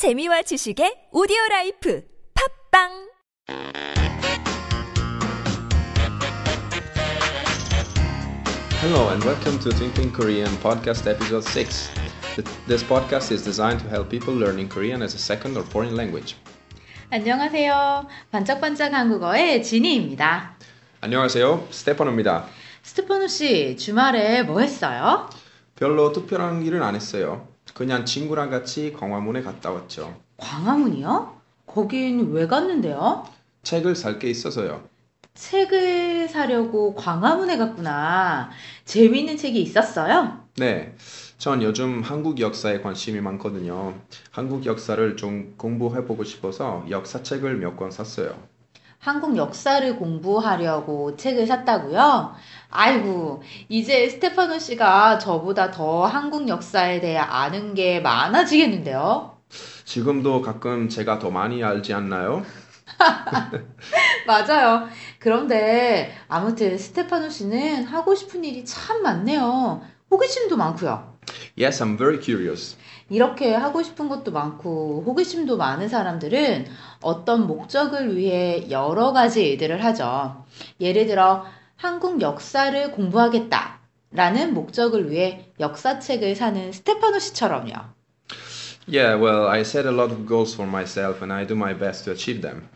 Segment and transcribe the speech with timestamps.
[0.00, 2.00] 재미와 지식의 오디오 라이프
[2.32, 2.88] 팝빵
[8.80, 11.92] Hello and welcome to Twinkling Korean podcast episode 6.
[12.34, 15.94] Th- This podcast is designed to help people learning Korean as a second or foreign
[15.94, 16.34] language.
[17.10, 18.08] 안녕하세요.
[18.32, 20.56] 반짝반짝 한국어의 지니입니다.
[21.02, 21.68] 안녕하세요.
[21.70, 22.46] 스테파노입니다.
[22.84, 25.28] 스테파노 씨, 주말에 뭐 했어요?
[25.76, 27.49] 별로 특별한 일은 안 했어요.
[27.80, 30.14] 그냥 친구랑 같이 광화문에 갔다 왔죠.
[30.36, 31.34] 광화문이요?
[31.66, 33.24] 거긴 왜 갔는데요?
[33.62, 34.82] 책을 살 게 있어서요.
[35.32, 38.50] 책을 사려고 광화문에 갔구나.
[38.84, 40.44] 재미있는 책이 있었어요?
[40.58, 40.94] 네.
[41.38, 43.94] 전 요즘 한국 역사에 관심이 많거든요.
[44.30, 48.36] 한국 역사를 좀 공부해보고 싶어서 역사책을 몇 권 샀어요.
[49.00, 52.34] 한국 역사를 공부하려고 책을 샀다고요?
[52.68, 59.38] 아이고, 이제 스테파노 씨가 저보다 더 한국 역사에 대해 아는 게 많아지겠는데요?
[59.86, 62.44] 지금도 가끔 제가 더 많이 알지 않나요?
[64.26, 64.86] 맞아요.
[65.18, 69.80] 그런데 아무튼 스테파노 씨는 하고 싶은 일이 참 많네요.
[70.10, 71.16] 호기심도 많고요.
[71.58, 72.76] Yes, I'm very curious.
[73.10, 76.66] 이렇게 하고 싶은 것도 많고 호기심도 많은 사람들은
[77.02, 80.44] 어떤 목적을 위해 여러 가지 일들을 하죠.
[80.80, 81.44] 예를 들어
[81.76, 83.80] 한국 역사를 공부하겠다.
[84.12, 87.72] 라는 목적을 위해 역사책을 사는 스테파노 씨처럼요.
[88.88, 92.04] Yeah, well, I set a lot of goals for myself and I do my best
[92.04, 92.68] to achieve them.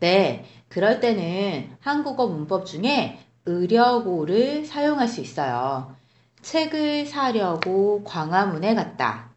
[0.00, 5.94] 네, 그럴 때는 한국어 문법 중에 의려고를 사용할 수 있어요.
[6.42, 9.30] 책을 사려고 광화문에 갔다.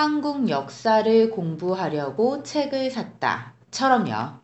[0.00, 3.54] 한국 역사를 공부하려고 책을 샀다.
[3.72, 4.38] 처럼요.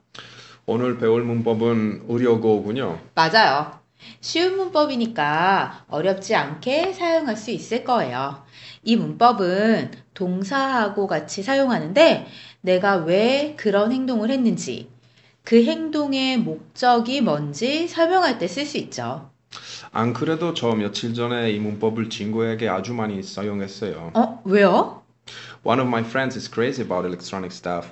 [0.66, 2.98] 오늘 배울 문법은 의료고군요.
[3.14, 3.70] 맞아요.
[4.20, 8.42] 쉬운 문법이니까 어렵지 않게 사용할 수 있을 거예요.
[8.82, 12.26] 이 문법은 동사하고 같이 사용하는데
[12.60, 14.90] 내가 왜 그런 행동을 했는지,
[15.44, 19.30] 그 행동의 목적이 뭔지 설명할 때 쓸 수 있죠.
[19.92, 24.10] 안 그래도 저 며칠 전에 이 문법을 친구에게 아주 많이 사용했어요.
[24.14, 25.02] 어, 왜요?
[25.66, 27.88] One of my friends is crazy about electronic stuff.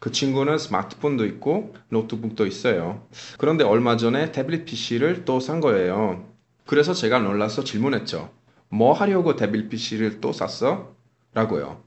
[0.00, 3.06] 그 친구는 스마트폰도 있고 노트북도 있어요.
[3.38, 6.28] 그런데 얼마 전에 태블릿 PC를 또 산 거예요.
[6.66, 8.30] 그래서 제가 놀라서 질문했죠.
[8.68, 10.96] 뭐 하려고 태블릿 PC를 또 샀어?
[11.34, 11.83] 라고요.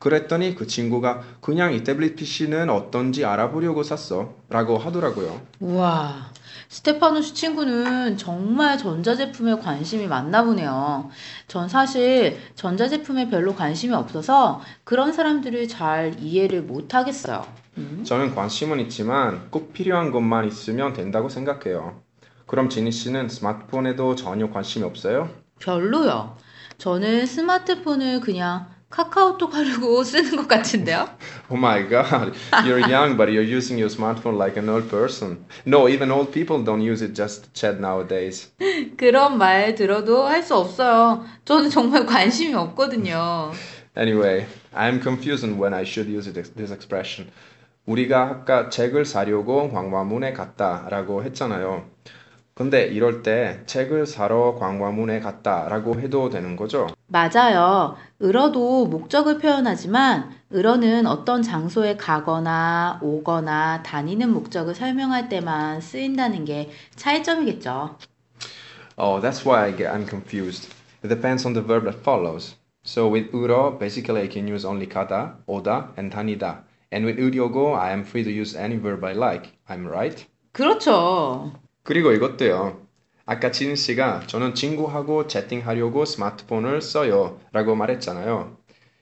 [0.00, 4.34] 그랬더니 그 친구가 그냥 이 태블릿 PC는 어떤지 알아보려고 샀어.
[4.48, 5.42] 라고 하더라고요.
[5.60, 6.30] 우와,
[6.70, 11.10] 스테파노 씨 친구는 정말 전자제품에 관심이 많나 보네요.
[11.48, 17.46] 전 사실 전자제품에 별로 관심이 없어서 그런 사람들을 잘 이해를 못 하겠어요.
[17.76, 18.02] 음?
[18.02, 22.00] 저는 관심은 있지만 꼭 필요한 것만 있으면 된다고 생각해요.
[22.46, 25.28] 그럼 지니 씨는 스마트폰에도 전혀 관심이 없어요?
[25.58, 26.38] 별로요.
[26.78, 31.08] 저는 스마트폰을 그냥 카카오톡 하려고 쓰는 것 같은데요?
[31.48, 32.32] Oh my god,
[32.64, 35.46] you're young but you're using your smartphone like an old person.
[35.64, 38.50] No, even old people don't use it just to chat nowadays.
[38.96, 41.24] 그런 말 들어도 할 수 없어요.
[41.44, 43.52] 저는 정말 관심이 없거든요.
[43.96, 47.30] Anyway, I'm confused on when I should use it, this expression.
[47.86, 51.84] 우리가 아까 책을 사려고 광화문에 갔다라고 했잖아요.
[52.54, 56.88] 근데 이럴 때 책을 사러 광화문에 갔다라고 해도 되는 거죠?
[57.06, 57.96] 맞아요.
[58.22, 67.96] 을어도 목적을 표현하지만 을어는 어떤 장소에 가거나 오거나 다니는 목적을 설명할 때만 쓰인다는 게 차이점이겠죠.
[68.96, 70.68] Oh, that's why I get, I'm confused.
[71.02, 72.56] It depends on the verb that follows.
[72.82, 76.64] So with uro, basically I can use only 가다, 오다, and 다니다.
[76.92, 79.52] And with 의료고, I am free to use any verb I like.
[79.68, 80.26] I'm right?
[80.52, 81.52] 그렇죠.
[81.90, 82.86] 그리고 이것도요.
[83.26, 87.40] 아까 진 씨가 저는 친구하고 채팅하려고 스마트폰을 써요.
[87.50, 88.56] 라고 말했잖아요.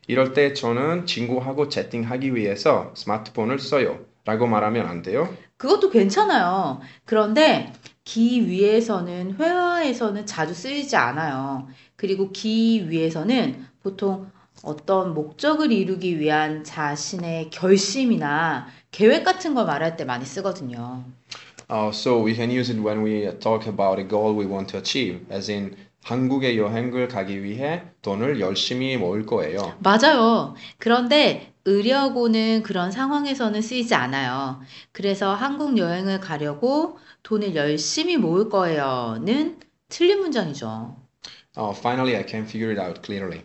[0.06, 3.98] 이럴 때 저는 친구하고 채팅하기 위해서 스마트폰을 써요.
[4.24, 5.28] 라고 말하면 안 돼요?
[5.58, 6.80] 그것도 괜찮아요.
[7.04, 11.68] 그런데 기 위에서는 회화에서는 자주 쓰이지 않아요.
[11.94, 14.30] 그리고 기 위에서는 보통
[14.62, 21.04] 어떤 목적을 이루기 위한 자신의 결심이나 계획 같은 걸 말할 때 많이 쓰거든요.
[21.68, 24.78] Uh, so we can use it when we talk about a goal we want to
[24.78, 25.20] achieve.
[25.30, 29.76] As in, 한국에 여행을 가기 위해 돈을 열심히 모을 거예요.
[29.80, 30.54] 맞아요.
[30.78, 34.60] 그런데 의려고는 그런 상황에서는 쓰이지 않아요.
[34.92, 39.60] 그래서 한국 여행을 가려고 돈을 열심히 모을 거예요는
[39.90, 40.96] 틀린 문장이죠.
[41.58, 43.44] Uh, finally, I can figure it out clearly.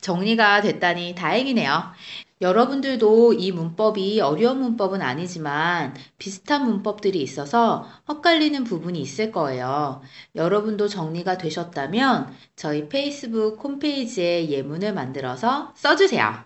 [0.00, 1.92] 정리가 됐다니 다행이네요.
[2.40, 10.02] 여러분들도 이 문법이 어려운 문법은 아니지만 비슷한 문법들이 있어서 헛갈리는 부분이 있을 거예요.
[10.34, 16.44] 여러분도 정리가 되셨다면 저희 페이스북 홈페이지에 예문을 만들어서 써주세요.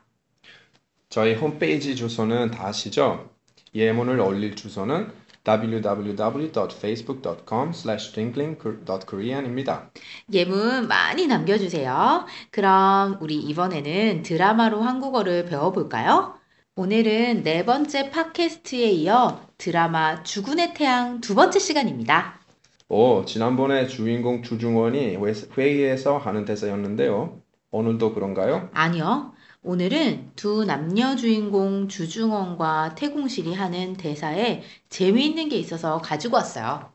[1.09, 3.31] 저희 홈페이지 주소는 다 아시죠?
[3.75, 5.11] 예문을 올릴 주소는
[5.49, 7.73] www.facebook.com
[8.13, 9.91] twinkling.korean입니다.
[10.33, 12.27] 예문 많이 남겨주세요.
[12.51, 16.35] 그럼 우리 이번에는 드라마로 한국어를 배워볼까요?
[16.77, 22.39] 오늘은 네 번째 팟캐스트에 이어 드라마 죽은의 태양 두 번째 시간입니다.
[22.89, 25.17] 오, 지난번에 주인공 주중원이
[25.57, 27.41] 회의에서 하는 대사였는데요.
[27.71, 28.69] 오늘도 그런가요?
[28.73, 29.33] 아니요.
[29.69, 36.91] 오늘은 두 남녀 주인공 주중원과 태공실이 하는 대사에 재미있는 게 있어서 가지고 왔어요.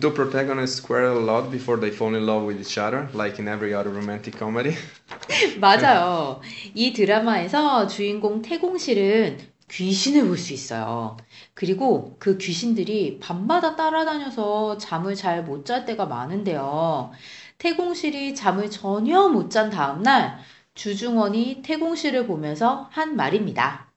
[0.00, 3.46] Do protagonists quarrel a lot before they fall in love with each other, like in
[3.46, 4.74] every other romantic comedy?
[5.60, 6.40] 맞아요.
[6.72, 9.36] 이 드라마에서 주인공 태공실은
[9.70, 11.18] 귀신을 볼 수 있어요.
[11.52, 17.10] 그리고 그 귀신들이 밤마다 따라다녀서 잠을 잘 못 잘 때가 많은데요.
[17.58, 20.38] 태공실이 잠을 전혀 못 잔 다음날
[20.76, 23.90] 주중원이 태공실을 보면서 한 말입니다.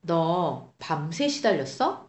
[0.00, 2.08] 너 밤새 시달렸어?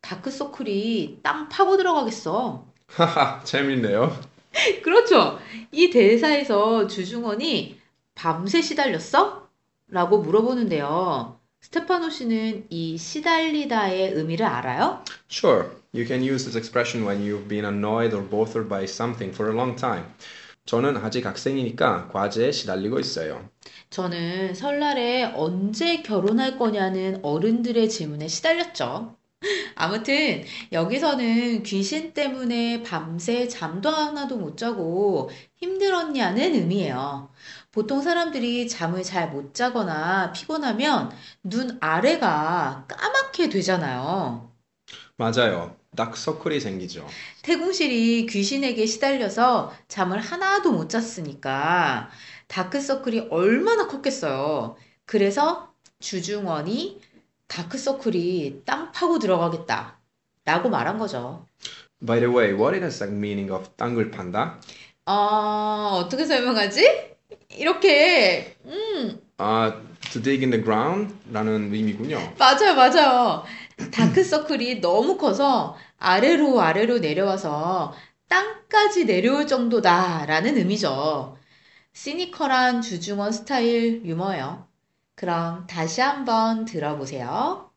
[0.00, 2.66] 다크서클이 땅 파고 들어가겠어.
[2.88, 4.18] 하하, 재밌네요.
[4.82, 5.38] 그렇죠.
[5.70, 7.78] 이 대사에서 주중원이
[8.14, 9.48] 밤새 시달렸어?
[9.88, 11.38] 라고 물어보는데요.
[11.60, 15.04] 스테파노 씨는 이 시달리다의 의미를 알아요?
[15.30, 19.52] Sure, you can use this expression when you've been annoyed or bothered by something for
[19.52, 20.06] a long time.
[20.66, 23.48] 저는 아직 학생이니까 과제에 시달리고 있어요.
[23.90, 29.16] 저는 설날에 언제 결혼할 거냐는 어른들의 질문에 시달렸죠.
[29.76, 37.32] 아무튼 여기서는 귀신 때문에 밤새 잠도 하나도 못 자고 힘들었냐는 의미예요.
[37.72, 41.12] 보통 사람들이 잠을 잘 못 자거나 피곤하면
[41.44, 44.51] 눈 아래가 까맣게 되잖아요.
[45.22, 45.76] 맞아요.
[45.94, 47.06] 다크서클이 생기죠.
[47.42, 52.10] 태궁실이 귀신에게 시달려서 잠을 하나도 못 잤으니까
[52.48, 54.76] 다크서클이 얼마나 컸겠어요.
[55.04, 57.00] 그래서 주중원이
[57.46, 60.00] 다크서클이 땅 파고 들어가겠다.
[60.44, 61.46] 라고 말한 거죠.
[62.04, 64.58] By the way, what is the meaning of 땅을 판다?
[65.06, 67.12] 어, 어떻게 설명하지?
[67.58, 69.72] 이렇게, 음, 아,
[70.12, 71.14] to dig in the ground?
[71.32, 72.34] 라는 의미군요.
[72.38, 73.44] 맞아요, 맞아요.
[73.90, 77.94] 다크서클이 너무 커서 아래로 아래로 내려와서
[78.28, 81.36] 땅까지 내려올 정도다 라는 의미죠.
[81.92, 84.68] 시니컬한 주중원 스타일 유머예요.
[85.14, 87.70] 그럼 다시 한번 들어보세요.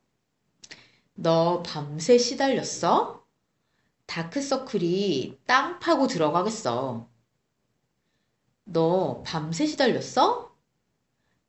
[1.16, 3.24] 너 밤새 시달렸어?
[4.06, 7.10] 다크서클이 땅 파고 들어가겠어.
[8.66, 10.56] 너 밤새 시달렸어?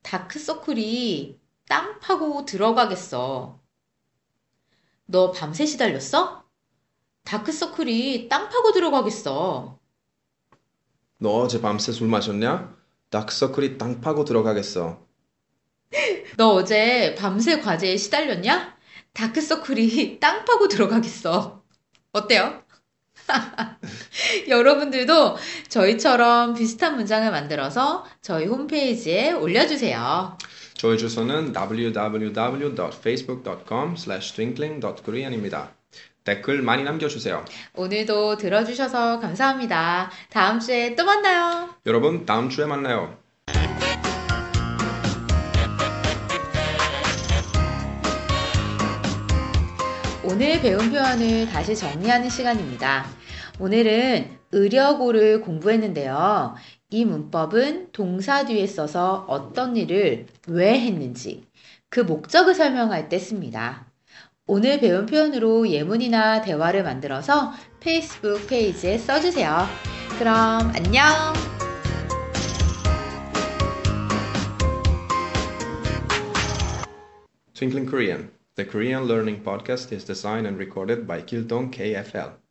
[0.03, 3.61] 다크서클이 땅 파고 들어가겠어.
[5.07, 6.45] 너 밤새 시달렸어?
[7.25, 9.79] 다크서클이 땅 파고 들어가겠어.
[11.19, 12.77] 너 어제 밤새 술 마셨냐?
[13.11, 15.01] 다크서클이 땅 파고 들어가겠어.
[16.37, 18.77] 너 어제 밤새 과제에 시달렸냐?
[19.13, 21.63] 다크서클이 땅 파고 들어가겠어.
[22.13, 22.63] 어때요?
[24.49, 25.37] 여러분들도
[25.69, 30.37] 저희처럼 비슷한 문장을 만들어서 저희 홈페이지에 올려주세요.
[30.77, 35.71] 저희 주소는 www.facebook.com twinkling.korean입니다.
[36.25, 37.43] 댓글 많이 남겨주세요.
[37.75, 40.11] 오늘도 들어주셔서 감사합니다.
[40.31, 41.71] 다음 주에 또 만나요.
[41.87, 43.17] 여러분, 다음 주에 만나요.
[50.25, 53.07] 오늘 배운 표현을 다시 정리하는 시간입니다.
[53.59, 56.55] 오늘은 의려고를 공부했는데요.
[56.91, 61.45] 이 문법은 동사 뒤에 써서 어떤 일을 왜 했는지
[61.89, 63.87] 그 목적을 설명할 때 씁니다.
[64.47, 69.67] 오늘 배운 표현으로 예문이나 대화를 만들어서 페이스북 페이지에 써주세요.
[70.19, 71.03] 그럼 안녕!
[77.55, 78.31] Twinkling Korean.
[78.55, 82.46] The Korean Learning Podcast is designed and recorded by Kildong KFL.